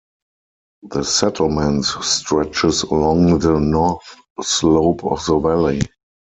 [0.89, 5.81] The settlement stretches along the north slope of the valley.